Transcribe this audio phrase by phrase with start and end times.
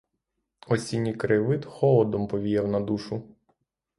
[0.67, 3.23] Осінній краєвид холодом повіяв на душу.